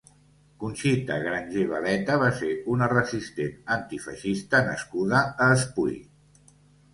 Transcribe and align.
Conxita 0.61 1.17
Grangé 1.25 1.65
Beleta 1.73 2.15
va 2.23 2.29
ser 2.39 2.49
una 2.77 2.87
resistent 2.95 3.53
antifeixista 3.77 4.63
nascuda 4.71 5.21
a 5.49 5.53
Espui. 5.61 5.97